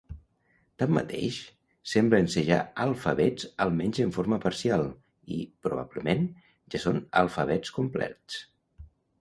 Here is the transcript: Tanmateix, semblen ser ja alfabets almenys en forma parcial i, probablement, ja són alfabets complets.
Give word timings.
Tanmateix, 0.83 1.35
semblen 1.91 2.29
ser 2.35 2.43
ja 2.47 2.57
alfabets 2.87 3.47
almenys 3.67 4.01
en 4.07 4.15
forma 4.17 4.41
parcial 4.47 4.87
i, 5.37 5.39
probablement, 5.69 6.27
ja 6.77 6.83
són 6.87 7.01
alfabets 7.23 7.77
complets. 7.81 8.43